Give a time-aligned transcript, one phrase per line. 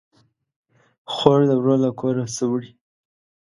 [1.13, 2.71] خور ده ورور له کوره سه وړي